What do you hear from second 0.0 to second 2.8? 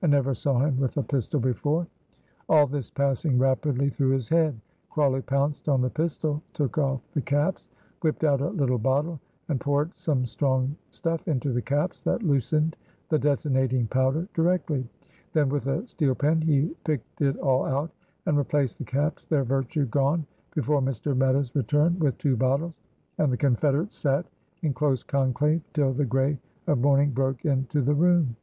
I never saw him with a pistol before." All